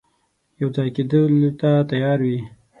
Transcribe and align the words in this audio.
یو 0.59 0.69
ځای 0.75 0.89
کېدلو 0.95 1.49
ته 1.59 1.69
تیار 1.89 2.19
وي. 2.25 2.39